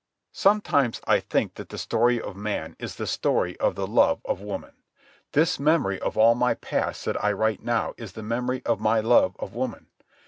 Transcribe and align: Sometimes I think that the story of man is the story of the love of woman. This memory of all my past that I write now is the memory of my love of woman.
Sometimes 0.33 0.99
I 1.05 1.19
think 1.19 1.53
that 1.53 1.69
the 1.69 1.77
story 1.77 2.19
of 2.19 2.35
man 2.35 2.75
is 2.79 2.95
the 2.95 3.05
story 3.05 3.55
of 3.59 3.75
the 3.75 3.85
love 3.85 4.19
of 4.25 4.41
woman. 4.41 4.71
This 5.33 5.59
memory 5.59 5.99
of 5.99 6.17
all 6.17 6.33
my 6.33 6.55
past 6.55 7.05
that 7.05 7.23
I 7.23 7.31
write 7.33 7.61
now 7.61 7.93
is 7.97 8.13
the 8.13 8.23
memory 8.23 8.63
of 8.65 8.79
my 8.79 8.99
love 8.99 9.35
of 9.37 9.53
woman. 9.53 9.89